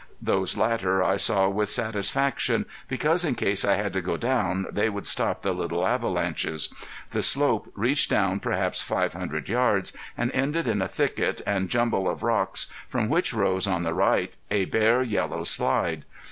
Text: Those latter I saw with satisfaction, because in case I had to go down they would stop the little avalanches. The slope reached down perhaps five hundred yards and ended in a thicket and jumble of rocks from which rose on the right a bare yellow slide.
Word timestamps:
Those 0.19 0.57
latter 0.57 1.03
I 1.03 1.15
saw 1.15 1.47
with 1.47 1.69
satisfaction, 1.69 2.65
because 2.87 3.23
in 3.23 3.35
case 3.35 3.63
I 3.63 3.75
had 3.75 3.93
to 3.93 4.01
go 4.01 4.17
down 4.17 4.65
they 4.71 4.89
would 4.89 5.05
stop 5.05 5.43
the 5.43 5.53
little 5.53 5.85
avalanches. 5.85 6.73
The 7.11 7.21
slope 7.21 7.71
reached 7.75 8.09
down 8.09 8.39
perhaps 8.39 8.81
five 8.81 9.13
hundred 9.13 9.47
yards 9.47 9.93
and 10.17 10.31
ended 10.31 10.67
in 10.67 10.81
a 10.81 10.87
thicket 10.87 11.41
and 11.45 11.69
jumble 11.69 12.09
of 12.09 12.23
rocks 12.23 12.65
from 12.89 13.09
which 13.09 13.31
rose 13.31 13.67
on 13.67 13.83
the 13.83 13.93
right 13.93 14.35
a 14.49 14.65
bare 14.65 15.03
yellow 15.03 15.43
slide. 15.43 16.03